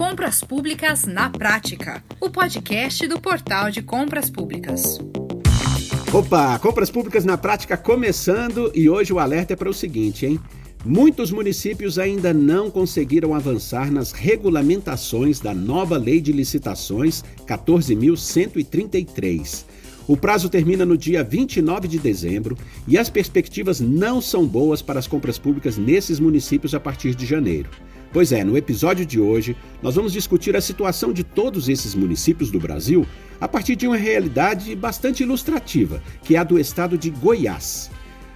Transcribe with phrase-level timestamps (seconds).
[0.00, 4.98] Compras Públicas na Prática, o podcast do Portal de Compras Públicas.
[6.10, 10.40] Opa, Compras Públicas na Prática começando e hoje o alerta é para o seguinte, hein?
[10.86, 19.66] Muitos municípios ainda não conseguiram avançar nas regulamentações da nova Lei de Licitações 14.133.
[20.08, 22.56] O prazo termina no dia 29 de dezembro
[22.88, 27.26] e as perspectivas não são boas para as compras públicas nesses municípios a partir de
[27.26, 27.68] janeiro.
[28.12, 32.50] Pois é, no episódio de hoje, nós vamos discutir a situação de todos esses municípios
[32.50, 33.06] do Brasil
[33.40, 37.88] a partir de uma realidade bastante ilustrativa, que é a do estado de Goiás.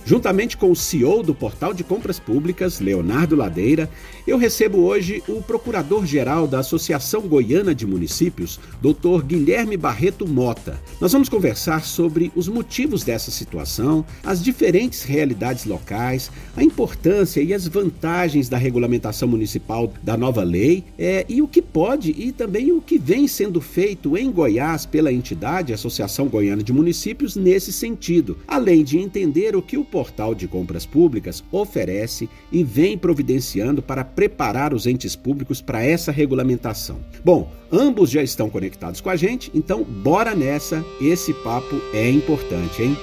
[0.07, 3.89] Juntamente com o CEO do Portal de Compras Públicas, Leonardo Ladeira,
[4.27, 9.25] eu recebo hoje o Procurador-Geral da Associação Goiana de Municípios, Dr.
[9.25, 10.79] Guilherme Barreto Mota.
[11.01, 17.55] Nós vamos conversar sobre os motivos dessa situação, as diferentes realidades locais, a importância e
[17.55, 22.73] as vantagens da regulamentação municipal da nova lei é, e o que pode e também
[22.73, 28.37] o que vem sendo feito em Goiás pela entidade Associação Goiana de Municípios nesse sentido,
[28.47, 34.03] além de entender o que o portal de compras públicas oferece e vem providenciando para
[34.05, 36.99] preparar os entes públicos para essa regulamentação.
[37.25, 42.83] Bom, ambos já estão conectados com a gente, então bora nessa, esse papo é importante,
[42.83, 42.97] hein?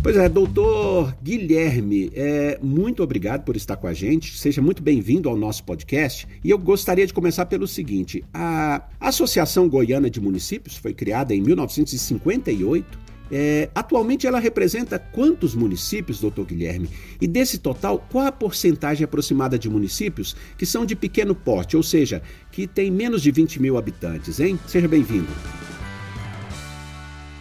[0.00, 4.38] Pois é, doutor Guilherme, é, muito obrigado por estar com a gente.
[4.38, 6.28] Seja muito bem-vindo ao nosso podcast.
[6.44, 11.40] E eu gostaria de começar pelo seguinte: a Associação Goiana de Municípios foi criada em
[11.40, 16.90] 1958 é, atualmente ela representa quantos municípios, doutor Guilherme?
[17.18, 21.82] E desse total, qual a porcentagem aproximada de municípios que são de pequeno porte, ou
[21.82, 24.60] seja, que tem menos de 20 mil habitantes, hein?
[24.66, 25.28] Seja bem-vindo.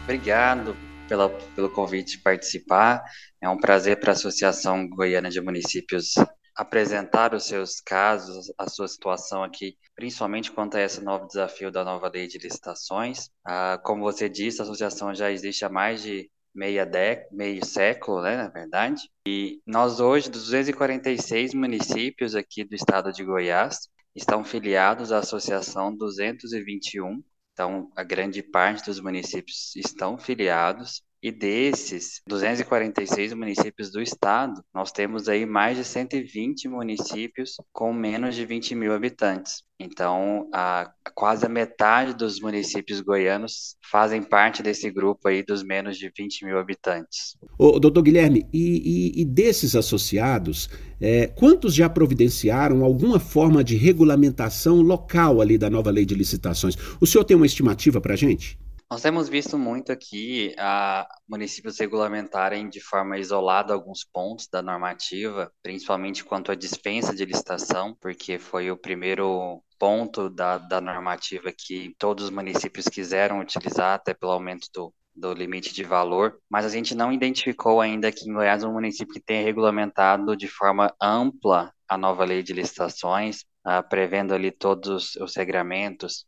[0.06, 0.76] Obrigado
[1.10, 3.04] pela, pelo convite de participar.
[3.42, 6.14] É um prazer para a Associação Goiana de Municípios
[6.56, 11.84] apresentar os seus casos, a sua situação aqui, principalmente quanto a esse novo desafio da
[11.84, 13.30] nova lei de licitações.
[13.46, 18.22] Ah, como você disse, a associação já existe há mais de meia década, meio século,
[18.22, 19.10] né, na verdade.
[19.28, 25.96] E nós hoje, dos 246 municípios aqui do estado de Goiás, estão filiados à Associação
[25.96, 27.24] 221.
[27.54, 31.04] Então, a grande parte dos municípios estão filiados.
[31.24, 38.34] E desses 246 municípios do estado, nós temos aí mais de 120 municípios com menos
[38.34, 39.64] de 20 mil habitantes.
[39.80, 45.98] Então, a, quase a metade dos municípios goianos fazem parte desse grupo aí dos menos
[45.98, 47.38] de 20 mil habitantes.
[47.56, 53.76] Ô, doutor Guilherme, e, e, e desses associados, é, quantos já providenciaram alguma forma de
[53.76, 56.76] regulamentação local ali da nova lei de licitações?
[57.00, 58.58] O senhor tem uma estimativa para a gente?
[58.92, 65.50] Nós temos visto muito aqui a municípios regulamentarem de forma isolada alguns pontos da normativa,
[65.64, 71.96] principalmente quanto à dispensa de licitação, porque foi o primeiro ponto da, da normativa que
[71.98, 76.70] todos os municípios quiseram utilizar, até pelo aumento do, do limite de valor, mas a
[76.70, 81.74] gente não identificou ainda aqui em Goiás um município que tenha regulamentado de forma ampla
[81.88, 86.26] a nova lei de licitações, uh, prevendo ali todos os regramentos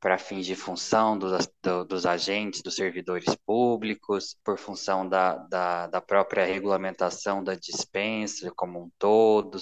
[0.00, 5.86] para fins de função dos, do, dos agentes, dos servidores públicos, por função da, da,
[5.88, 9.58] da, própria regulamentação da dispensa como um todo,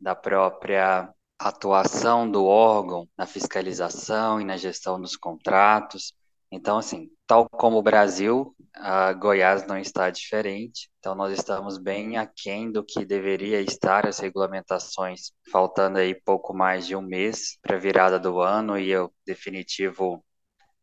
[0.00, 6.14] da própria atuação do órgão na fiscalização e na gestão dos contratos.
[6.50, 10.90] Então, assim, tal como o Brasil, a Goiás não está diferente.
[10.98, 16.86] Então, nós estamos bem aquém do que deveria estar as regulamentações, faltando aí pouco mais
[16.86, 20.24] de um mês para a virada do ano e o definitivo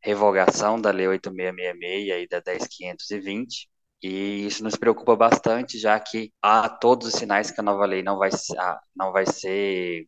[0.02, 3.70] revogação da Lei 8666 e da 10520.
[4.02, 8.04] E isso nos preocupa bastante, já que há todos os sinais que a nova lei
[8.04, 8.30] não vai,
[8.60, 10.08] ah, não vai ser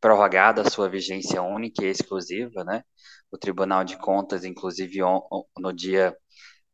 [0.00, 2.82] prorrogada a sua vigência única e exclusiva, né?
[3.30, 5.00] O Tribunal de Contas, inclusive,
[5.58, 6.16] no dia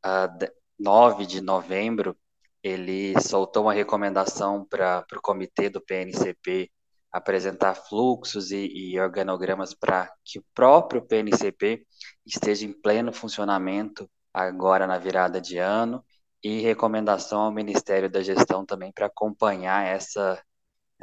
[0.04, 0.46] uh,
[0.78, 2.16] 9 de novembro,
[2.62, 6.70] ele soltou uma recomendação para o comitê do PNCP
[7.12, 11.86] apresentar fluxos e, e organogramas para que o próprio PNCP
[12.26, 16.04] esteja em pleno funcionamento agora na virada de ano
[16.42, 20.42] e recomendação ao Ministério da Gestão também para acompanhar essa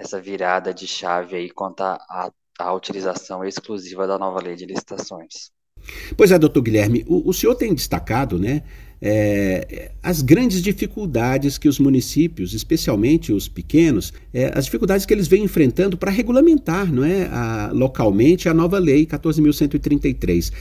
[0.01, 2.31] essa virada de chave aí quanto à,
[2.74, 5.51] utilização exclusiva da nova lei de licitações.
[6.15, 8.62] Pois é, doutor Guilherme, o, o senhor tem destacado, né,
[9.01, 15.27] é, as grandes dificuldades que os municípios, especialmente os pequenos, é, as dificuldades que eles
[15.27, 20.51] vêm enfrentando para regulamentar, não é, a, localmente a nova lei 14.133.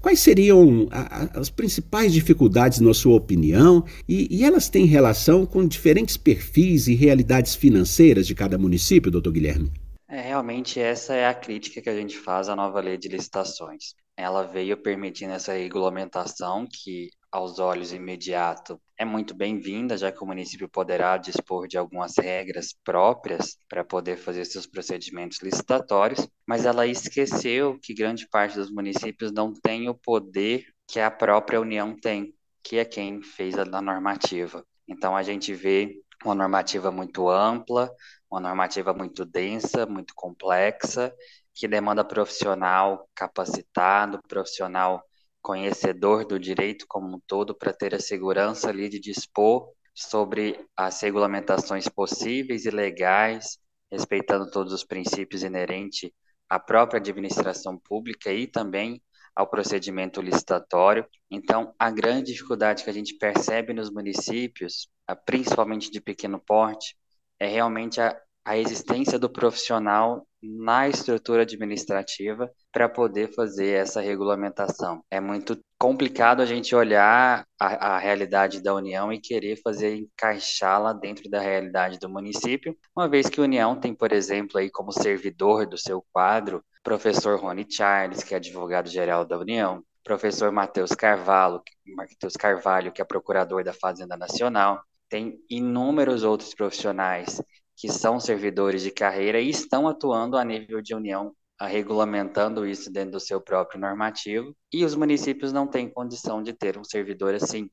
[0.00, 0.88] Quais seriam
[1.34, 6.94] as principais dificuldades, na sua opinião, e, e, elas têm relação com diferentes perfis e
[6.94, 9.70] realidades financeiras de cada município, doutor Guilherme?
[10.08, 13.94] É, realmente essa é a crítica que a gente faz à nova lei de licitações.
[14.16, 20.26] Ela veio permitindo essa regulamentação que, aos olhos imediato, é muito bem-vinda, já que o
[20.26, 26.86] município poderá dispor de algumas regras próprias para poder fazer seus procedimentos licitatórios, mas ela
[26.86, 32.34] esqueceu que grande parte dos municípios não tem o poder que a própria União tem,
[32.62, 34.64] que é quem fez a normativa.
[34.88, 37.90] Então a gente vê uma normativa muito ampla,
[38.30, 41.14] uma normativa muito densa, muito complexa,
[41.54, 45.02] que demanda profissional capacitado, profissional
[45.42, 51.00] conhecedor do direito como um todo para ter a segurança ali de dispor sobre as
[51.00, 53.58] regulamentações possíveis e legais,
[53.90, 56.10] respeitando todos os princípios inerentes
[56.48, 59.02] à própria administração pública e também
[59.34, 61.06] ao procedimento licitatório.
[61.30, 64.88] Então, a grande dificuldade que a gente percebe nos municípios,
[65.24, 66.96] principalmente de pequeno porte,
[67.38, 75.02] é realmente a, a existência do profissional na estrutura administrativa para poder fazer essa regulamentação.
[75.10, 80.92] É muito complicado a gente olhar a, a realidade da União e querer fazer encaixá-la
[80.92, 84.92] dentro da realidade do município, uma vez que a União tem, por exemplo, aí como
[84.92, 91.62] servidor do seu quadro, professor Rony Charles, que é advogado-geral da União, professor Matheus Carvalho,
[91.86, 97.42] Matheus Carvalho, que é procurador da Fazenda Nacional, tem inúmeros outros profissionais
[97.80, 103.12] que são servidores de carreira e estão atuando a nível de união, regulamentando isso dentro
[103.12, 107.70] do seu próprio normativo, e os municípios não têm condição de ter um servidor assim.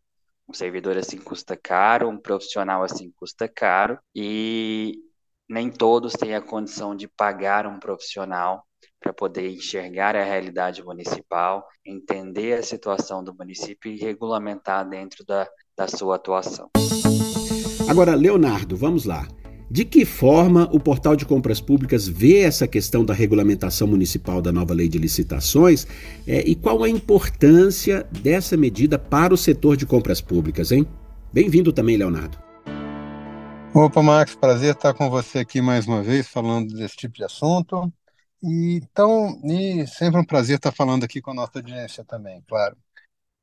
[0.47, 4.97] Um servidor assim custa caro, um profissional assim custa caro, e
[5.49, 8.63] nem todos têm a condição de pagar um profissional
[9.01, 15.45] para poder enxergar a realidade municipal, entender a situação do município e regulamentar dentro da,
[15.77, 16.69] da sua atuação.
[17.89, 19.27] Agora, Leonardo, vamos lá.
[19.69, 24.49] De que forma o portal de compras públicas vê essa questão da regulamentação municipal da
[24.49, 25.85] nova lei de licitações
[26.25, 30.87] é, e qual a importância dessa medida para o setor de compras públicas, hein?
[31.33, 32.37] Bem-vindo também, Leonardo.
[33.73, 37.91] Opa, Max, prazer estar com você aqui mais uma vez falando desse tipo de assunto.
[38.41, 42.77] E, então, e sempre um prazer estar falando aqui com a nossa audiência também, claro.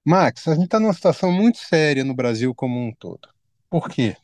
[0.07, 3.29] Max, a gente está numa situação muito séria no Brasil como um todo.
[3.69, 4.17] Por quê?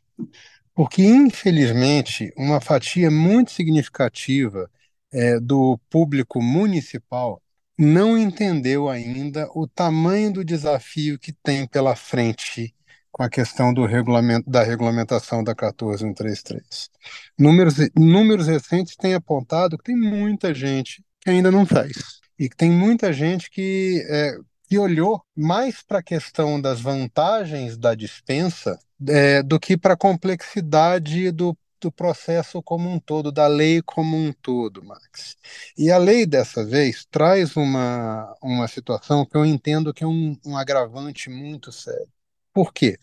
[0.75, 4.71] Porque, infelizmente, uma fatia muito significativa
[5.13, 7.43] é, do público municipal
[7.77, 12.75] não entendeu ainda o tamanho do desafio que tem pela frente
[13.11, 16.91] com a questão do regulamento, da regulamentação da 14133.
[17.39, 22.21] Números, números recentes têm apontado que tem muita gente que ainda não faz.
[22.39, 24.37] E que tem muita gente que, é,
[24.69, 29.97] que olhou mais para a questão das vantagens da dispensa é, do que para a
[29.97, 35.37] complexidade do, do processo como um todo, da lei como um todo, Max.
[35.77, 40.37] E a lei, dessa vez, traz uma, uma situação que eu entendo que é um,
[40.45, 42.09] um agravante muito sério.
[42.53, 42.99] Por quê?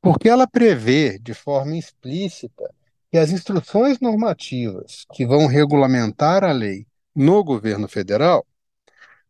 [0.00, 2.72] Porque ela prevê de forma explícita
[3.10, 8.46] que as instruções normativas que vão regulamentar a lei no governo federal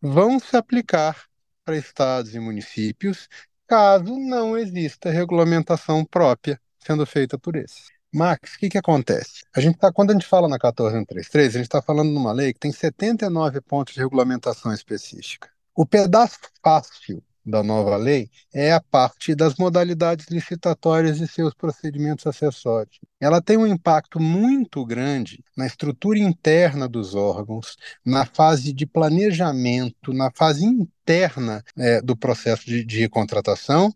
[0.01, 1.25] vão se aplicar
[1.65, 3.29] para estados e municípios
[3.71, 7.87] caso não exista regulamentação própria sendo feita por esses.
[8.13, 9.45] Max, o que, que acontece?
[9.55, 12.53] A gente tá, quando a gente fala na 14133, a gente está falando numa lei
[12.53, 15.49] que tem 79 pontos de regulamentação específica.
[15.73, 22.27] O pedaço fácil da nova lei é a parte das modalidades licitatórias e seus procedimentos
[22.27, 22.99] acessórios.
[23.19, 30.13] Ela tem um impacto muito grande na estrutura interna dos órgãos, na fase de planejamento,
[30.13, 33.93] na fase interna é, do processo de, de contratação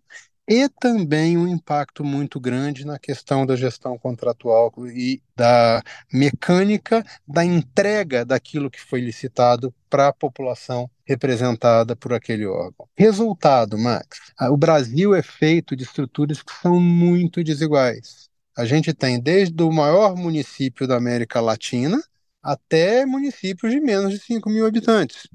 [0.48, 5.82] e também um impacto muito grande na questão da gestão contratual e da
[6.12, 12.88] mecânica da entrega daquilo que foi licitado para a população representada por aquele órgão.
[12.96, 14.18] Resultado, Max:
[14.50, 18.28] o Brasil é feito de estruturas que são muito desiguais.
[18.56, 22.00] A gente tem desde o maior município da América Latina
[22.42, 25.26] até municípios de menos de 5 mil habitantes.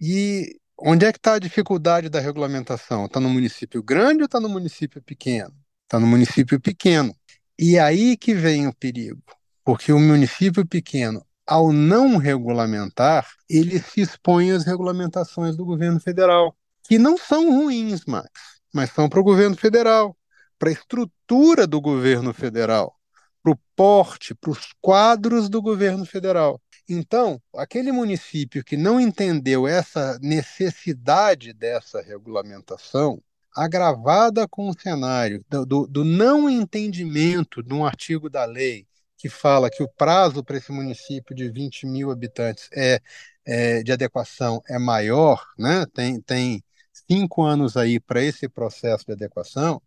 [0.00, 3.06] E Onde é que está a dificuldade da regulamentação?
[3.06, 5.54] Está no município grande ou está no município pequeno?
[5.84, 7.14] Está no município pequeno.
[7.58, 9.22] E aí que vem o perigo,
[9.64, 16.56] porque o município pequeno, ao não regulamentar, ele se expõe às regulamentações do governo federal,
[16.82, 18.28] que não são ruins, Max,
[18.72, 20.16] mas são para o governo federal,
[20.58, 22.96] para a estrutura do governo federal,
[23.42, 26.60] para o porte, para os quadros do governo federal.
[26.88, 33.22] Então, aquele município que não entendeu essa necessidade dessa regulamentação,
[33.56, 38.86] agravada com o cenário do, do, do não entendimento de um artigo da lei,
[39.16, 43.00] que fala que o prazo para esse município de 20 mil habitantes é,
[43.46, 45.86] é de adequação é maior, né?
[45.94, 46.62] tem, tem
[47.08, 49.80] cinco anos aí para esse processo de adequação,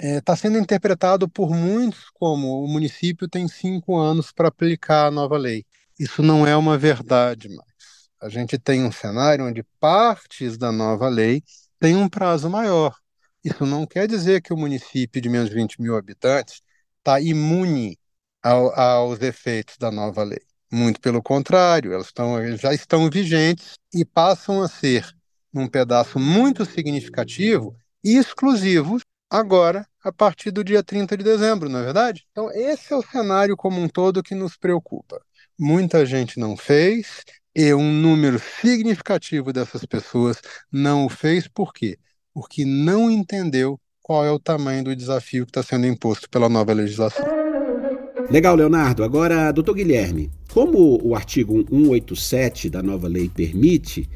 [0.00, 5.06] está é, tá sendo interpretado por muitos como o município tem cinco anos para aplicar
[5.06, 5.64] a nova lei.
[6.00, 7.68] Isso não é uma verdade mais.
[8.22, 11.42] A gente tem um cenário onde partes da nova lei
[11.78, 12.96] têm um prazo maior.
[13.44, 16.62] Isso não quer dizer que o município de menos de 20 mil habitantes
[16.98, 17.98] está imune
[18.42, 20.40] ao, aos efeitos da nova lei.
[20.72, 25.06] Muito pelo contrário, elas, estão, já estão vigentes e passam a ser,
[25.52, 31.84] num pedaço muito significativo exclusivos, agora, a partir do dia 30 de dezembro, não é
[31.84, 32.26] verdade?
[32.30, 35.20] Então, esse é o cenário como um todo que nos preocupa.
[35.62, 37.22] Muita gente não fez,
[37.54, 40.40] e um número significativo dessas pessoas
[40.72, 41.98] não o fez, por quê?
[42.32, 46.72] Porque não entendeu qual é o tamanho do desafio que está sendo imposto pela nova
[46.72, 47.26] legislação.
[48.30, 49.04] Legal, Leonardo.
[49.04, 54.08] Agora, doutor Guilherme, como o artigo 187 da nova lei permite,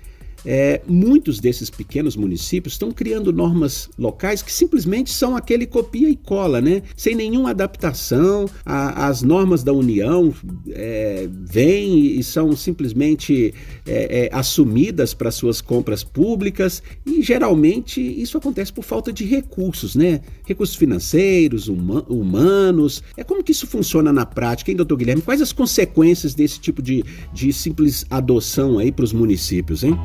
[0.44, 6.16] é, muitos desses pequenos municípios estão criando normas locais que simplesmente são aquele copia e
[6.16, 6.82] cola, né?
[6.96, 8.46] Sem nenhuma adaptação.
[8.64, 10.34] A, as normas da União
[10.70, 13.54] é, vêm e são simplesmente
[13.86, 19.94] é, é assumidas para suas compras públicas e geralmente isso acontece por falta de recursos,
[19.96, 20.20] né?
[20.44, 23.02] Recursos financeiros, huma, humanos.
[23.16, 25.22] É como que isso funciona na prática, hein, doutor Guilherme?
[25.22, 29.98] Quais as consequências desse tipo de, de simples adoção aí para os municípios, hein?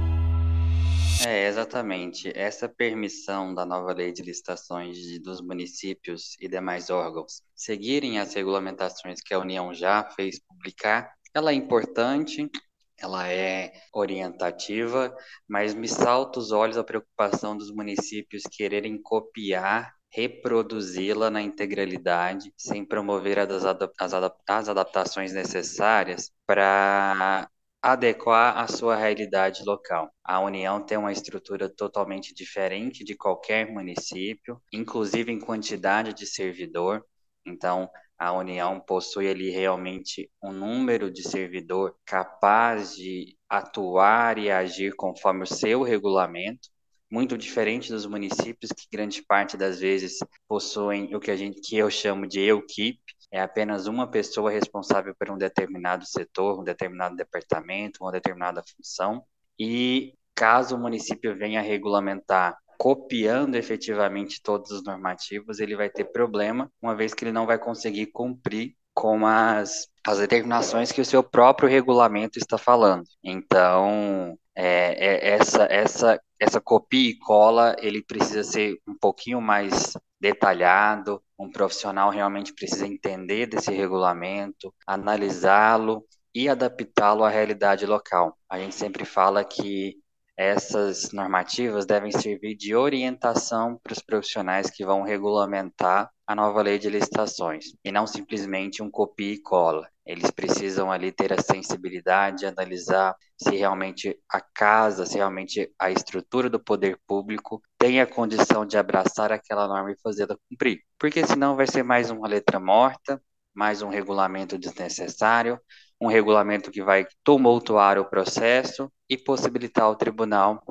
[1.28, 2.32] É, exatamente.
[2.34, 8.34] Essa permissão da nova lei de licitações de, dos municípios e demais órgãos seguirem as
[8.34, 12.50] regulamentações que a União já fez publicar, ela é importante,
[12.98, 15.16] ela é orientativa,
[15.48, 22.84] mas me salta os olhos a preocupação dos municípios quererem copiar reproduzi-la na integralidade, sem
[22.84, 27.48] promover as, adap as, adap as adaptações necessárias para
[27.82, 30.12] adequar à sua realidade local.
[30.24, 37.06] A União tem uma estrutura totalmente diferente de qualquer município, inclusive em quantidade de servidor.
[37.46, 44.94] Então, a União possui ali realmente um número de servidor capaz de atuar e agir
[44.96, 46.70] conforme o seu regulamento,
[47.10, 50.18] muito diferente dos municípios que grande parte das vezes
[50.48, 53.00] possuem o que a gente que eu chamo de equipe,
[53.32, 59.24] é apenas uma pessoa responsável por um determinado setor, um determinado departamento, uma determinada função.
[59.58, 66.72] E caso o município venha regulamentar copiando efetivamente todos os normativos, ele vai ter problema,
[66.82, 71.22] uma vez que ele não vai conseguir cumprir com as, as determinações que o seu
[71.22, 73.04] próprio regulamento está falando.
[73.22, 79.94] Então, é, é, essa, essa, essa copia e cola, ele precisa ser um pouquinho mais
[80.20, 88.38] detalhado, um profissional realmente precisa entender desse regulamento, analisá-lo e adaptá-lo à realidade local.
[88.50, 89.96] A gente sempre fala que
[90.38, 96.80] essas normativas devem servir de orientação para os profissionais que vão regulamentar a nova lei
[96.80, 99.90] de licitações e não simplesmente um copia e cola.
[100.10, 106.50] Eles precisam ali ter a sensibilidade, analisar se realmente a casa, se realmente a estrutura
[106.50, 110.80] do poder público tem a condição de abraçar aquela norma e fazê-la cumprir.
[110.98, 113.22] Porque senão vai ser mais uma letra morta,
[113.54, 115.60] mais um regulamento desnecessário,
[116.02, 120.64] um regulamento que vai tumultuar o processo e possibilitar ao tribunal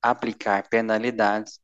[0.00, 1.58] aplicar penalidades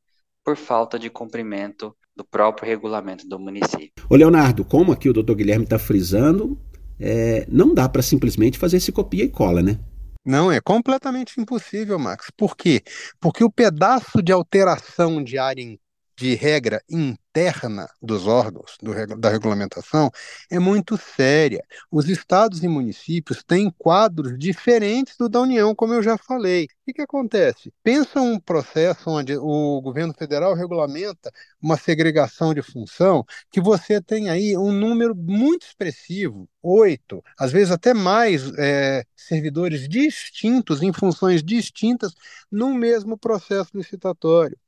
[0.45, 4.05] por falta de cumprimento do próprio regulamento do município.
[4.11, 6.59] Ô Leonardo, como aqui o doutor Guilherme está frisando,
[7.01, 9.79] é, não dá para simplesmente fazer esse copia e cola, né?
[10.25, 12.31] Não, é completamente impossível, Max.
[12.37, 12.83] Por quê?
[13.19, 15.79] Porque o pedaço de alteração de área
[16.21, 20.11] de regra interna dos órgãos do, da regulamentação
[20.51, 21.65] é muito séria.
[21.91, 26.65] Os estados e municípios têm quadros diferentes do da União, como eu já falei.
[26.65, 27.73] O que, que acontece?
[27.83, 34.29] Pensa um processo onde o governo federal regulamenta uma segregação de função, que você tem
[34.29, 41.43] aí um número muito expressivo, oito, às vezes até mais é, servidores distintos, em funções
[41.43, 42.13] distintas,
[42.53, 44.59] no mesmo processo licitatório.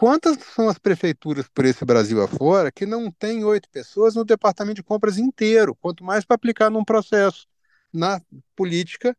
[0.00, 4.76] Quantas são as prefeituras por esse Brasil afora que não tem oito pessoas no departamento
[4.76, 7.46] de compras inteiro, quanto mais para aplicar num processo
[7.92, 8.18] na
[8.56, 9.14] política,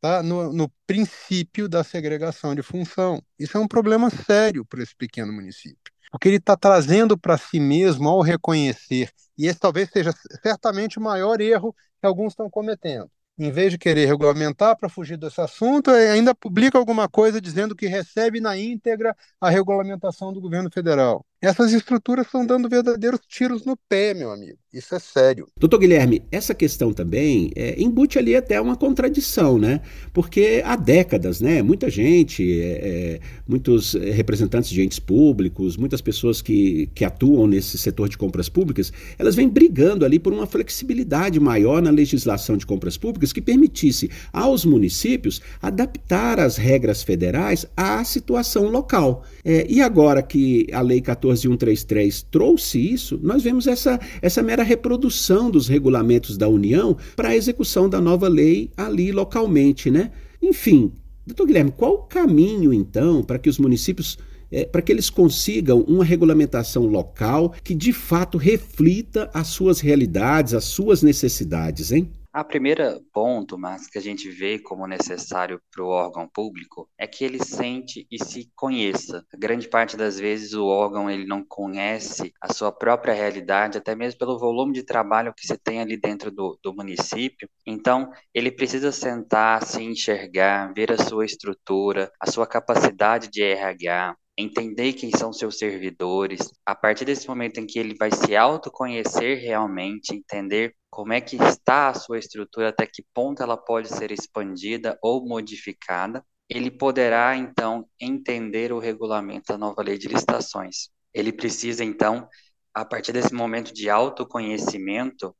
[0.00, 0.24] tá?
[0.24, 3.22] no, no princípio da segregação de função.
[3.38, 7.60] Isso é um problema sério para esse pequeno município, porque ele está trazendo para si
[7.60, 10.12] mesmo, ao reconhecer, e esse talvez seja
[10.42, 15.16] certamente o maior erro que alguns estão cometendo em vez de querer regulamentar para fugir
[15.16, 20.40] desse assunto, é, ainda publica alguma coisa dizendo que recebe na íntegra a regulamentação do
[20.40, 21.26] governo federal.
[21.44, 24.58] Essas estruturas estão dando verdadeiros tiros no pé, meu amigo.
[24.72, 25.46] Isso é sério.
[25.56, 29.80] Doutor Guilherme, essa questão também é, embute ali até uma contradição, né?
[30.12, 31.62] Porque há décadas, né?
[31.62, 37.78] Muita gente, é, é muitos representantes de entes públicos, muitas pessoas que, que atuam nesse
[37.78, 42.66] setor de compras públicas, elas vêm brigando ali por uma flexibilidade maior na legislação de
[42.66, 49.24] compras públicas que permitisse aos municípios adaptar as regras federais à situação local.
[49.44, 51.00] É, e agora que a Lei
[51.40, 57.36] 14133 trouxe isso, nós vemos essa, essa mera reprodução dos regulamentos da União para a
[57.36, 60.10] execução da nova lei ali localmente, né?
[60.42, 60.92] Enfim,
[61.26, 64.18] doutor Guilherme, qual o caminho então para que os municípios
[64.50, 70.54] é, para que eles consigam uma regulamentação local que de fato reflita as suas realidades,
[70.54, 72.08] as suas necessidades, hein?
[72.34, 77.06] A primeira ponto, mas que a gente vê como necessário para o órgão público é
[77.06, 79.24] que ele sente e se conheça.
[79.32, 83.94] A grande parte das vezes o órgão ele não conhece a sua própria realidade, até
[83.94, 87.48] mesmo pelo volume de trabalho que se tem ali dentro do, do município.
[87.64, 94.16] Então, ele precisa sentar, se enxergar, ver a sua estrutura, a sua capacidade de RH,
[94.36, 96.52] entender quem são seus servidores.
[96.66, 101.36] A partir desse momento em que ele vai se autoconhecer realmente, entender como é que
[101.36, 107.36] está a sua estrutura, até que ponto ela pode ser expandida ou modificada, ele poderá
[107.36, 110.88] então entender o regulamento da nova lei de licitações.
[111.12, 112.28] Ele precisa então,
[112.72, 115.34] a partir desse momento de autoconhecimento,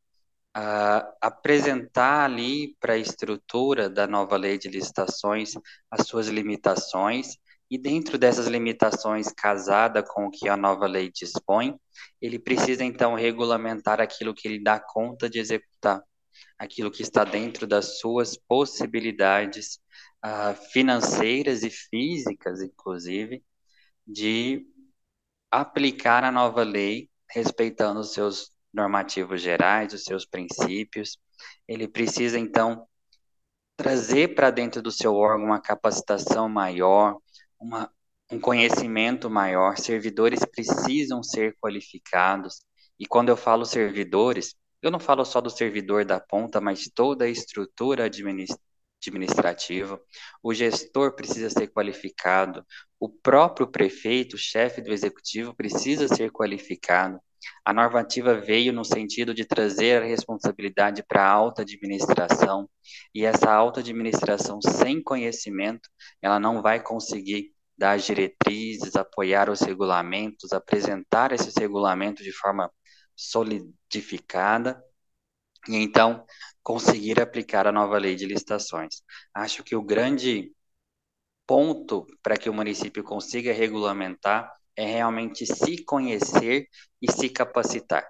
[0.57, 5.55] uh, apresentar ali para a estrutura da nova lei de licitações
[5.91, 7.37] as suas limitações
[7.75, 11.75] e dentro dessas limitações, casada com o que a nova lei dispõe,
[12.23, 16.01] ele precisa então regulamentar aquilo que ele dá conta de executar,
[16.57, 19.81] aquilo que está dentro das suas possibilidades
[20.25, 23.43] uh, financeiras e físicas, inclusive,
[24.07, 24.65] de
[25.51, 31.19] aplicar a nova lei respeitando os seus normativos gerais, os seus princípios.
[31.67, 32.87] Ele precisa então
[33.77, 37.19] trazer para dentro do seu órgão uma capacitação maior,
[37.59, 37.91] uma,
[38.31, 42.61] um conhecimento maior, servidores precisam ser qualificados.
[42.99, 47.25] E quando eu falo servidores, eu não falo só do servidor da ponta, mas toda
[47.25, 50.01] a estrutura administrativa.
[50.43, 52.65] O gestor precisa ser qualificado,
[53.01, 57.21] o próprio prefeito, chefe do executivo, precisa ser qualificado.
[57.65, 62.69] A normativa veio no sentido de trazer a responsabilidade para a alta administração,
[63.15, 65.89] e essa alta administração sem conhecimento,
[66.23, 72.71] ela não vai conseguir dar diretrizes, apoiar os regulamentos, apresentar esses regulamentos de forma
[73.17, 74.83] solidificada
[75.69, 76.25] e então
[76.63, 79.03] conseguir aplicar a nova lei de licitações.
[79.35, 80.53] Acho que o grande
[81.47, 86.69] ponto para que o município consiga regulamentar é realmente se conhecer
[87.01, 88.07] e se capacitar.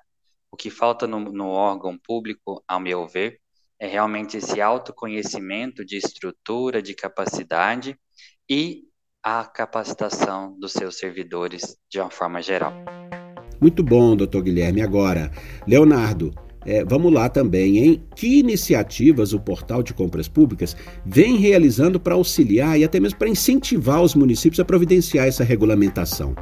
[0.50, 3.40] O que falta no, no órgão público, ao meu ver,
[3.78, 7.98] é realmente esse autoconhecimento de estrutura, de capacidade
[8.48, 8.84] e
[9.22, 12.72] a capacitação dos seus servidores de uma forma geral.
[13.60, 14.82] Muito bom, doutor Guilherme.
[14.82, 15.30] Agora,
[15.66, 16.32] Leonardo,
[16.66, 18.02] é, vamos lá também, hein?
[18.14, 23.28] Que iniciativas o Portal de Compras Públicas vem realizando para auxiliar e até mesmo para
[23.28, 26.34] incentivar os municípios a providenciar essa regulamentação?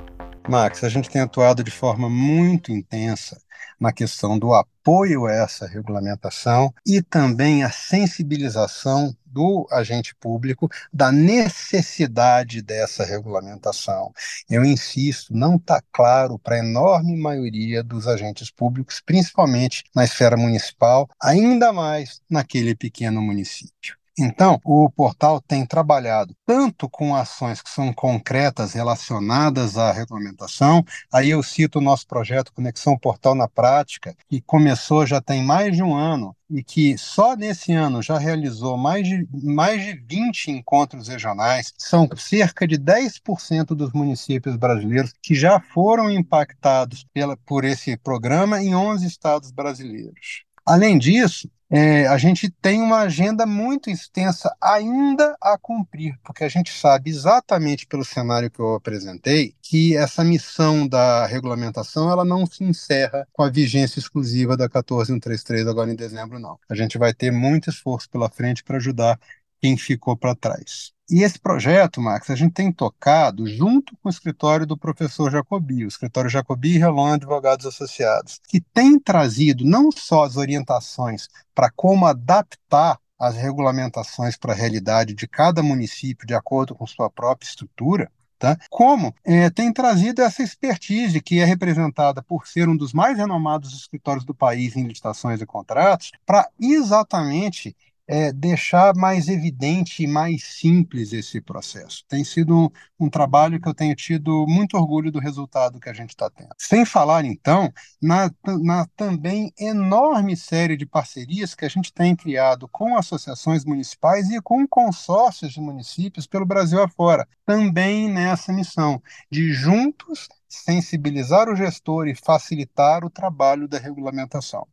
[0.48, 3.40] Max, a gente tem atuado de forma muito intensa
[3.78, 11.10] na questão do apoio a essa regulamentação e também a sensibilização do agente público da
[11.10, 14.12] necessidade dessa regulamentação.
[14.48, 20.36] Eu insisto, não está claro para a enorme maioria dos agentes públicos, principalmente na esfera
[20.36, 24.01] municipal, ainda mais naquele pequeno município.
[24.18, 30.84] Então, o portal tem trabalhado tanto com ações que são concretas relacionadas à regulamentação.
[31.12, 35.74] Aí eu cito o nosso projeto Conexão Portal na Prática, que começou já tem mais
[35.74, 40.50] de um ano e que só nesse ano já realizou mais de, mais de 20
[40.50, 41.72] encontros regionais.
[41.78, 48.62] São cerca de 10% dos municípios brasileiros que já foram impactados pela, por esse programa
[48.62, 50.44] em 11 estados brasileiros.
[50.64, 56.48] Além disso, é, a gente tem uma agenda muito extensa ainda a cumprir, porque a
[56.48, 62.44] gente sabe exatamente pelo cenário que eu apresentei que essa missão da regulamentação ela não
[62.44, 66.58] se encerra com a vigência exclusiva da 14133 agora em dezembro, não.
[66.68, 69.18] A gente vai ter muito esforço pela frente para ajudar
[69.62, 70.90] quem ficou para trás.
[71.08, 75.84] E esse projeto, Max, a gente tem tocado junto com o escritório do professor Jacobi,
[75.84, 81.70] o escritório Jacobi e Relon Advogados Associados, que tem trazido não só as orientações para
[81.70, 87.46] como adaptar as regulamentações para a realidade de cada município de acordo com sua própria
[87.46, 88.58] estrutura, tá?
[88.68, 93.72] Como é, tem trazido essa expertise que é representada por ser um dos mais renomados
[93.74, 97.76] escritórios do país em licitações e contratos, para exatamente
[98.12, 102.04] é, deixar mais evidente e mais simples esse processo.
[102.06, 102.68] Tem sido um,
[103.00, 106.50] um, trabalho que eu tenho tido muito orgulho do resultado que a gente está tendo.
[106.58, 107.72] Sem falar, então,
[108.02, 108.30] na,
[108.62, 114.42] na também enorme série de parcerias que a gente tem criado com associações municipais e
[114.42, 122.08] com consórcios de municípios pelo Brasil afora, também nessa missão de juntos sensibilizar o gestor
[122.08, 124.66] e facilitar o trabalho da regulamentação.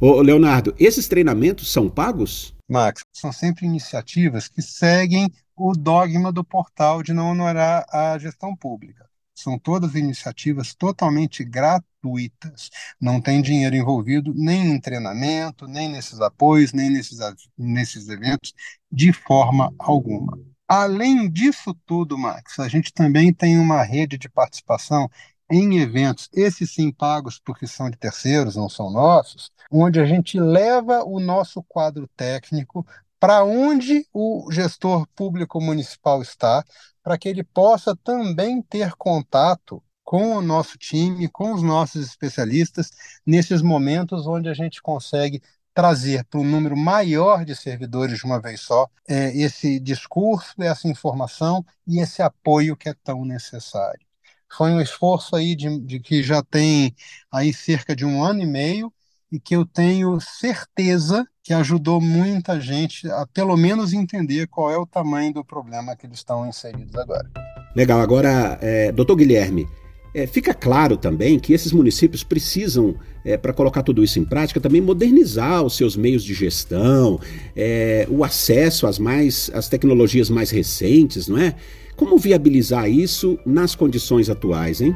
[0.00, 2.55] Ô, Leonardo, esses treinamentos são pagos?
[2.68, 8.54] Max, são sempre iniciativas que seguem o dogma do portal de não honorar a gestão
[8.56, 9.08] pública.
[9.34, 12.70] São todas iniciativas totalmente gratuitas.
[13.00, 17.18] Não tem dinheiro envolvido nem em treinamento, nem nesses apoios, nem nesses,
[17.56, 18.52] nesses eventos,
[18.90, 20.38] de forma alguma.
[20.66, 25.08] Além disso tudo, Max, a gente também tem uma rede de participação
[25.50, 30.38] em eventos, esses sim pagos porque são de terceiros, não são nossos, onde a gente
[30.40, 32.86] leva o nosso quadro técnico
[33.18, 36.64] para onde o gestor público municipal está,
[37.02, 42.90] para que ele possa também ter contato com o nosso time, com os nossos especialistas,
[43.24, 45.42] nesses momentos onde a gente consegue
[45.74, 50.88] trazer para um número maior de servidores de uma vez só é, esse discurso, essa
[50.88, 54.05] informação e esse apoio que é tão necessário.
[54.50, 56.94] Foi um esforço aí de, de que já tem
[57.32, 58.92] aí cerca de um ano e meio
[59.30, 64.76] e que eu tenho certeza que ajudou muita gente a pelo menos entender qual é
[64.76, 67.30] o tamanho do problema que eles estão inseridos agora.
[67.74, 68.00] Legal.
[68.00, 69.68] Agora, é, doutor Guilherme,
[70.14, 74.58] é, fica claro também que esses municípios precisam, é, para colocar tudo isso em prática,
[74.58, 77.20] também modernizar os seus meios de gestão,
[77.54, 81.54] é, o acesso às mais às tecnologias mais recentes, não é?
[81.96, 84.94] Como viabilizar isso nas condições atuais, hein?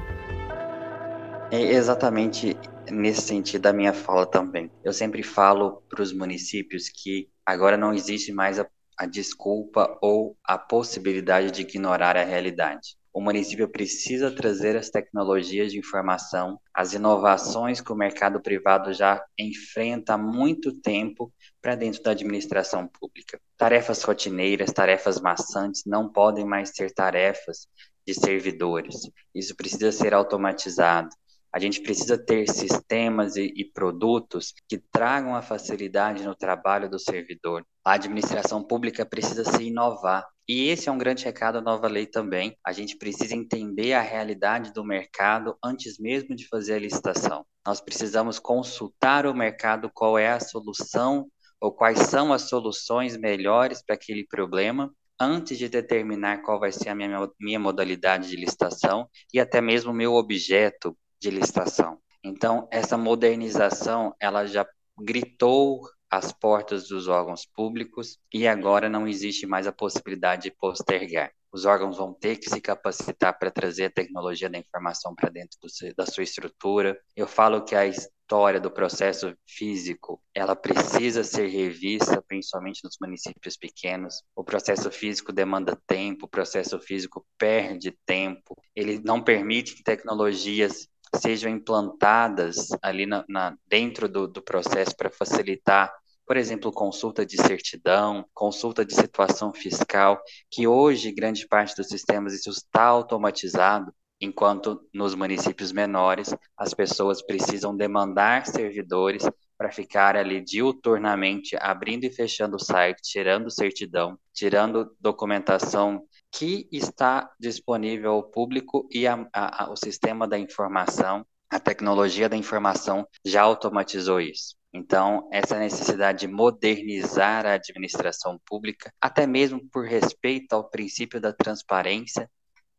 [1.50, 2.54] É exatamente
[2.90, 4.70] nesse sentido da minha fala também.
[4.84, 8.66] Eu sempre falo para os municípios que agora não existe mais a,
[8.98, 12.99] a desculpa ou a possibilidade de ignorar a realidade.
[13.12, 19.20] O município precisa trazer as tecnologias de informação, as inovações que o mercado privado já
[19.36, 23.40] enfrenta há muito tempo para dentro da administração pública.
[23.56, 27.66] Tarefas rotineiras, tarefas maçantes não podem mais ser tarefas
[28.06, 28.96] de servidores.
[29.34, 31.10] Isso precisa ser automatizado.
[31.52, 36.98] A gente precisa ter sistemas e, e, produtos que tragam a facilidade no trabalho do
[36.98, 37.66] servidor.
[37.84, 40.24] A administração pública precisa se inovar.
[40.52, 42.56] E esse é um grande recado da nova lei também.
[42.66, 47.46] A gente precisa entender a realidade do mercado antes mesmo de fazer a licitação.
[47.64, 51.28] Nós precisamos consultar o mercado qual é a solução
[51.60, 56.88] ou quais são as soluções melhores para aquele problema antes de determinar qual vai ser
[56.88, 61.96] a minha, minha modalidade de licitação e até mesmo o meu objeto de licitação.
[62.24, 64.66] Então, essa modernização, ela já
[64.98, 65.80] gritou
[66.10, 71.32] às portas dos órgãos públicos e agora não existe mais a possibilidade de postergar.
[71.52, 75.58] Os órgãos vão ter que se capacitar para trazer a tecnologia da informação para dentro
[75.60, 76.98] do, da sua estrutura.
[77.16, 83.56] Eu falo que a história do processo físico, ela precisa ser revista, principalmente nos municípios
[83.56, 84.22] pequenos.
[84.36, 90.88] O processo físico demanda tempo, o processo físico perde tempo, ele não permite que tecnologias
[91.16, 95.92] sejam implantadas ali na, na dentro do, do processo para facilitar,
[96.26, 100.20] por exemplo, consulta de certidão, consulta de situação fiscal,
[100.50, 107.22] que hoje grande parte dos sistemas isso está automatizado, enquanto nos municípios menores as pessoas
[107.22, 109.28] precisam demandar servidores
[109.60, 117.30] para ficar ali diuturnamente abrindo e fechando o site, tirando certidão, tirando documentação que está
[117.38, 123.42] disponível ao público e a, a, o sistema da informação, a tecnologia da informação já
[123.42, 124.56] automatizou isso.
[124.72, 131.32] Então, essa necessidade de modernizar a administração pública, até mesmo por respeito ao princípio da
[131.32, 132.30] transparência,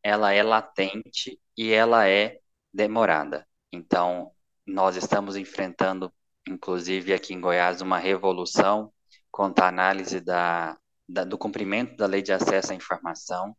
[0.02, 2.40] ela é latente e ela é
[2.74, 3.46] demorada.
[3.72, 4.32] Então,
[4.66, 6.12] nós estamos enfrentando,
[6.48, 8.92] inclusive aqui em Goiás, uma revolução
[9.30, 10.78] quanto à análise da,
[11.12, 13.56] da, do cumprimento da lei de acesso à informação,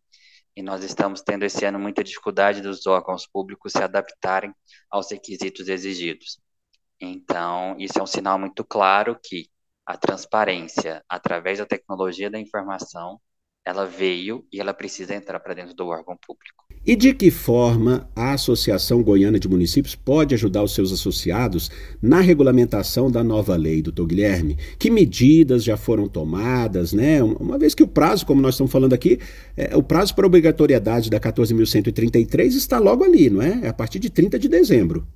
[0.57, 4.55] e nós estamos tendo esse ano muita dificuldade dos órgãos públicos se adaptarem
[4.91, 6.41] aos requisitos exigidos.
[7.01, 9.49] Então, isso é um sinal muito claro que
[9.87, 13.21] a transparência, através da tecnologia da informação,
[13.65, 16.65] ela veio e ela precisa entrar para dentro do órgão público.
[16.85, 21.71] E de que forma a Associação Goiana de Municípios pode ajudar os seus associados
[22.03, 24.57] na regulamentação da nova lei, doutor Guilherme?
[24.81, 27.23] Que medidas já foram tomadas, né?
[27.23, 29.21] Uma vez que o prazo, como nós estamos falando aqui,
[29.57, 33.61] é, o prazo para obrigatoriedade da 14.133 está logo ali, não é?
[33.63, 35.07] É a partir de 30 de dezembro.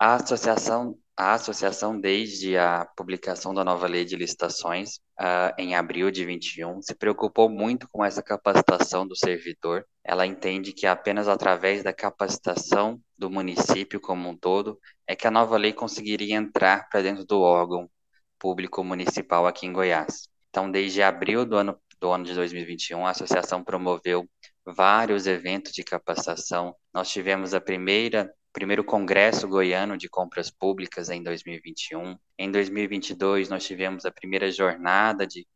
[0.00, 6.12] A associação a associação, desde a publicação da nova lei de licitações, uh, em abril
[6.12, 9.84] de 21, se preocupou muito com essa capacitação do servidor.
[10.04, 14.78] Ela entende que apenas através da capacitação do município como um todo
[15.08, 17.90] é que a nova lei conseguiria entrar para dentro do órgão
[18.38, 20.28] público municipal aqui em Goiás.
[20.50, 24.24] Então, desde abril do ano, do ano de 2021, a associação promoveu
[24.64, 26.76] vários eventos de capacitação.
[26.94, 32.16] Nós tivemos a primeira primeiro Congresso Goiano de Compras Públicas em 2021.
[32.38, 35.46] Em 2022, nós tivemos a primeira jornada de,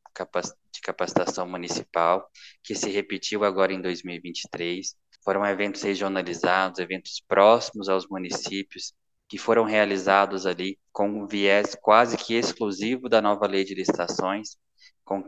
[0.72, 2.28] de capacitação municipal,
[2.62, 4.94] que se repetiu agora em 2023.
[5.24, 8.92] Foram eventos regionalizados, eventos próximos aos municípios,
[9.28, 14.56] que foram realizados ali com um viés quase que exclusivo da nova lei de licitações,
[15.04, 15.24] com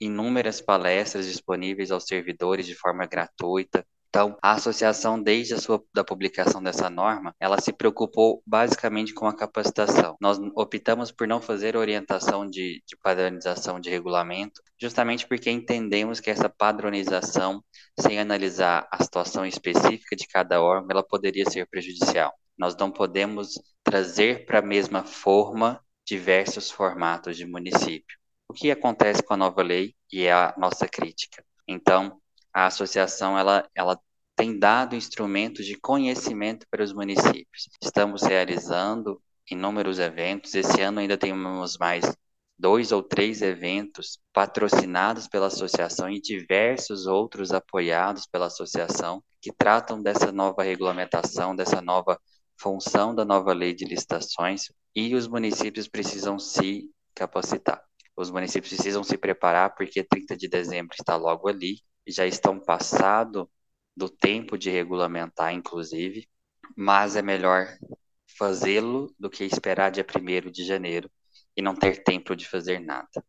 [0.00, 6.02] inúmeras palestras disponíveis aos servidores de forma gratuita, então, a associação, desde a sua da
[6.02, 10.16] publicação dessa norma, ela se preocupou basicamente com a capacitação.
[10.18, 16.30] Nós optamos por não fazer orientação de, de padronização de regulamento, justamente porque entendemos que
[16.30, 17.62] essa padronização,
[18.00, 22.32] sem analisar a situação específica de cada órgão, ela poderia ser prejudicial.
[22.56, 28.16] Nós não podemos trazer para a mesma forma diversos formatos de município.
[28.48, 31.44] O que acontece com a nova lei e é a nossa crítica.
[31.68, 32.18] Então,
[32.56, 34.00] a associação ela, ela
[34.36, 37.68] tem dado instrumentos de conhecimento para os municípios.
[37.82, 39.20] Estamos realizando
[39.50, 40.54] inúmeros eventos.
[40.54, 42.04] Esse ano ainda temos mais
[42.58, 50.02] dois ou três eventos patrocinados pela associação e diversos outros apoiados pela associação que tratam
[50.02, 52.20] dessa nova regulamentação, dessa nova
[52.58, 57.82] função da nova lei de licitações e os municípios precisam se capacitar.
[58.16, 63.48] Os municípios precisam se preparar porque 30 de dezembro está logo ali, já estão passado
[63.96, 66.28] do tempo de regulamentar, inclusive,
[66.76, 67.66] mas é melhor
[68.38, 71.10] fazê-lo do que esperar dia 1 de janeiro
[71.56, 73.24] e não ter tempo de fazer nada.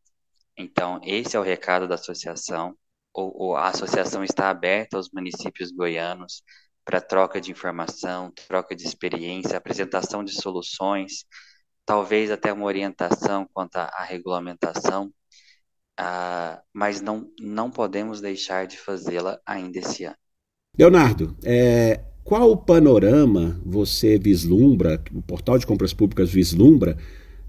[0.58, 2.78] Então, esse é o recado da associação.
[3.14, 6.44] O, a associação está aberta aos municípios goianos
[6.84, 11.26] para troca de informação, troca de experiência, apresentação de soluções,
[11.86, 15.08] talvez até uma orientação quanto à regulamentação,
[16.00, 20.18] uh, mas não, não podemos deixar de fazê-la ainda esse ano.
[20.78, 26.98] Leonardo, é, qual panorama você vislumbra, o portal de compras públicas vislumbra,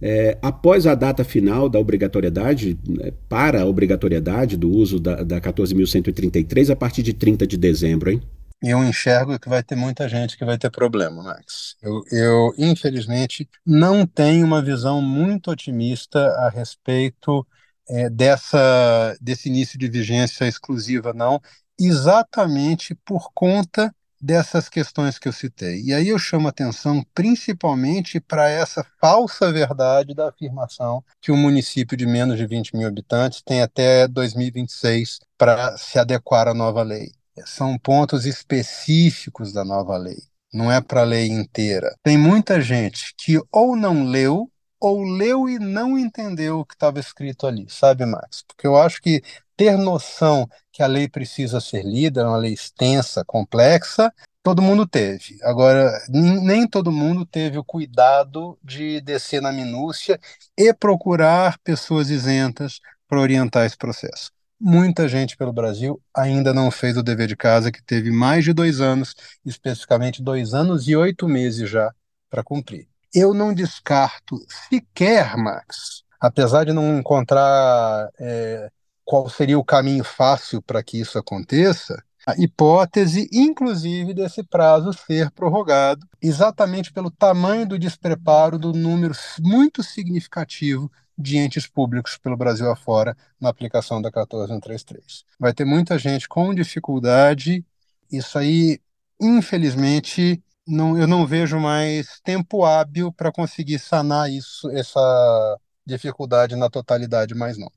[0.01, 5.41] é, após a data final da obrigatoriedade, né, para a obrigatoriedade do uso da, da
[5.41, 8.23] 14.133 a partir de 30 de dezembro, hein?
[8.63, 11.77] eu enxergo que vai ter muita gente que vai ter problema, Max.
[11.81, 17.47] Eu, eu, infelizmente, não tenho uma visão muito otimista a respeito
[17.89, 21.41] é, dessa, desse início de vigência exclusiva, não
[21.79, 25.83] exatamente por conta dessas questões que eu citei.
[25.83, 31.97] E aí eu chamo atenção principalmente para essa falsa verdade da afirmação que o município
[31.97, 37.13] de menos de 20 mil habitantes tem até 2026 para se adequar à nova lei.
[37.47, 40.19] São pontos específicos da nova lei,
[40.53, 41.95] não é para a lei inteira.
[42.03, 47.01] Tem muita gente que ou não leu ou leu e não entendeu o que estava
[47.01, 48.45] escrito ali, sabe, Max?
[48.47, 49.23] Porque eu acho que
[49.59, 54.87] ter noção que a lei precisa ser lida, é uma lei extensa, complexa, todo mundo
[54.87, 55.37] teve.
[55.43, 60.19] Agora, nem todo mundo teve o cuidado de descer na minúcia
[60.57, 64.31] e procurar pessoas isentas para orientar esse processo.
[64.61, 68.53] Muita gente pelo Brasil ainda não fez o dever de casa, que teve mais de
[68.53, 71.93] dois anos, especificamente dois anos e oito meses já
[72.31, 72.87] para cumprir.
[73.13, 74.37] Eu não descarto
[74.69, 78.71] sequer, Max, apesar de não encontrar é,
[79.09, 85.31] qual seria o caminho fácil para que isso aconteça, a hipótese, inclusive, desse prazo ser
[85.31, 92.71] prorrogado, exatamente pelo tamanho do despreparo do número muito significativo de entes públicos pelo Brasil
[92.71, 95.25] afora na aplicação da 14133.
[95.41, 97.65] Vai ter muita gente com dificuldade,
[98.13, 98.79] isso aí,
[99.19, 106.69] infelizmente, não, eu não vejo mais tempo hábil para conseguir sanar isso, essa dificuldade na
[106.69, 107.73] totalidade mais não.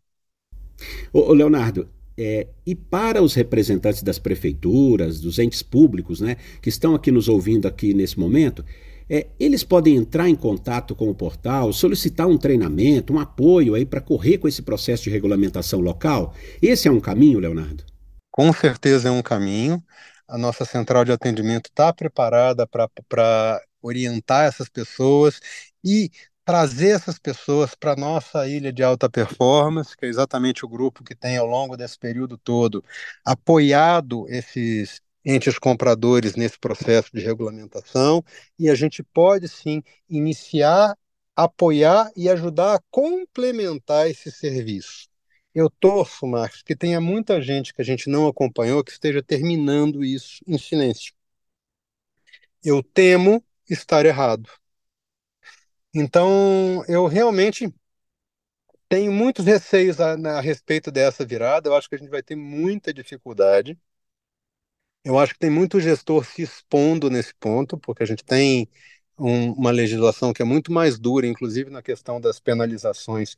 [1.11, 6.93] Ô, Leonardo, é, e para os representantes das prefeituras, dos entes públicos, né, que estão
[6.93, 8.63] aqui nos ouvindo aqui nesse momento,
[9.09, 13.85] é, eles podem entrar em contato com o portal, solicitar um treinamento, um apoio aí
[13.85, 16.33] para correr com esse processo de regulamentação local.
[16.61, 17.83] Esse é um caminho, Leonardo?
[18.31, 19.83] Com certeza é um caminho.
[20.27, 25.41] a nossa central de atendimento está preparada para orientar essas pessoas
[25.83, 26.09] e
[26.45, 31.15] trazer essas pessoas para nossa ilha de alta performance, que é exatamente o grupo que
[31.15, 32.83] tem, ao longo desse período todo,
[33.25, 38.23] apoiado esses entes compradores nesse processo de regulamentação,
[38.57, 40.97] e a gente pode sim iniciar,
[41.35, 45.09] apoiar e ajudar a complementar esse serviço.
[45.53, 50.03] Eu torço, Marcos, que tenha muita gente que a gente não acompanhou que esteja terminando
[50.03, 51.13] isso em silêncio.
[52.63, 54.49] Eu temo estar errado.
[55.93, 57.73] Então, eu realmente
[58.87, 61.69] tenho muitos receios a, a, respeito dessa virada.
[61.69, 63.79] Eu acho que a gente vai ter muita dificuldade.
[65.03, 68.69] Eu acho que tem muito gestor se expondo nesse ponto, porque a gente tem
[69.17, 73.33] um, uma legislação que é muito mais dura, inclusive na questão das penalizações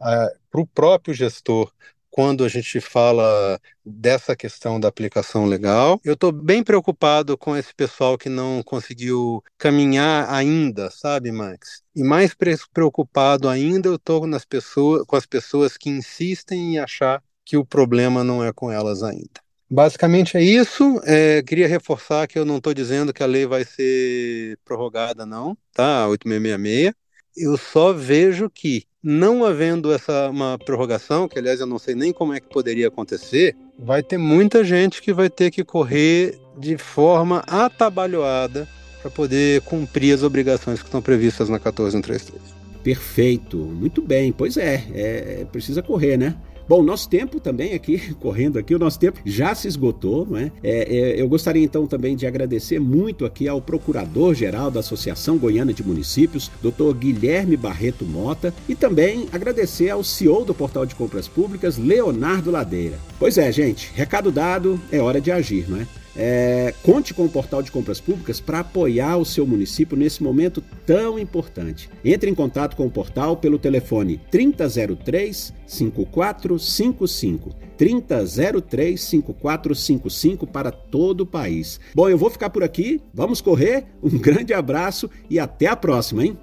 [0.00, 1.72] uh, para o próprio gestor
[2.14, 6.00] quando a gente fala dessa questão da aplicação legal.
[6.04, 11.82] Eu estou bem preocupado com esse pessoal que não conseguiu caminhar ainda, sabe, Max?
[11.92, 12.32] E mais
[12.72, 17.66] preocupado ainda eu estou nas pessoas, com as pessoas que insistem em achar que o
[17.66, 19.42] problema não é com elas ainda.
[19.68, 21.00] Basicamente é isso.
[21.02, 25.58] É, queria reforçar que eu não estou dizendo que a lei vai ser prorrogada, não,
[25.72, 26.06] tá?
[26.06, 26.94] 8666.
[27.36, 32.10] Eu só vejo que não havendo essa uma prorrogação, que aliás eu não sei nem
[32.10, 36.78] como é que poderia acontecer, vai ter muita gente que vai ter que correr de
[36.78, 38.66] forma atabalhoada
[39.02, 42.54] para poder cumprir as obrigações que estão previstas na 14133.
[42.82, 44.32] Perfeito, muito bem.
[44.32, 46.34] Pois é, é precisa correr, né?
[46.68, 50.50] Bom, nosso tempo também aqui, correndo aqui, o nosso tempo já se esgotou, não é?
[50.62, 55.72] é, é eu gostaria então também de agradecer muito aqui ao Procurador-Geral da Associação Goiana
[55.72, 56.94] de Municípios, Dr.
[56.96, 62.98] Guilherme Barreto Mota, e também agradecer ao CEO do Portal de Compras Públicas, Leonardo Ladeira.
[63.18, 65.86] Pois é, gente, recado dado, é hora de agir, não é?
[66.16, 70.62] É, conte com o portal de compras públicas para apoiar o seu município nesse momento
[70.86, 71.90] tão importante.
[72.04, 77.50] Entre em contato com o portal pelo telefone 3003 5455.
[77.76, 81.80] 3003 5455 para todo o país.
[81.94, 86.24] Bom, eu vou ficar por aqui, vamos correr, um grande abraço e até a próxima,
[86.24, 86.38] hein?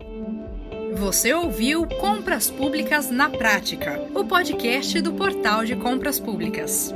[0.95, 6.93] Você ouviu Compras Públicas na Prática, o podcast do Portal de Compras Públicas.